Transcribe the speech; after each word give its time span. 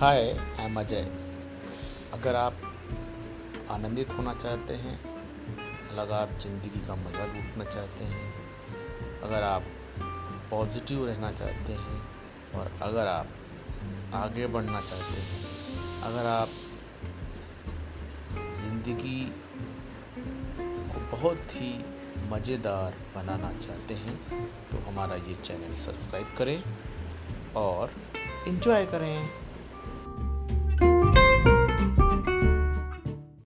Hi 0.00 0.20
I 0.22 0.64
am 0.64 0.78
Ajay 0.80 1.00
अगर 2.14 2.36
आप 2.36 2.58
आनंदित 3.70 4.12
होना 4.18 4.34
चाहते 4.34 4.74
हैं 4.74 4.92
अगर 5.92 6.12
आप 6.14 6.36
ज़िंदगी 6.40 6.80
का 6.86 6.94
मज़ा 6.96 7.24
लूटना 7.26 7.64
चाहते 7.64 8.04
हैं, 8.04 8.28
अगर 9.22 9.42
आप 9.42 9.64
पॉजिटिव 10.50 11.04
रहना 11.06 11.30
चाहते 11.32 11.72
हैं, 11.72 11.98
और 12.54 12.70
अगर 12.82 13.06
आप 13.06 13.26
आगे 14.14 14.46
बढ़ना 14.46 14.80
चाहते 14.80 15.20
हैं, 15.20 15.34
अगर 16.10 16.26
आप 16.26 16.48
ज़िंदगी 18.52 19.24
को 20.60 21.00
बहुत 21.16 21.56
ही 21.56 21.72
मज़ेदार 22.32 23.00
बनाना 23.16 23.52
चाहते 23.58 23.94
हैं 23.96 24.16
तो 24.70 24.84
हमारा 24.90 25.16
ये 25.28 25.34
चैनल 25.34 25.74
सब्सक्राइब 25.82 26.34
करें 26.38 26.62
और 27.56 28.00
इन्जॉय 28.48 28.84
करें। 28.86 29.47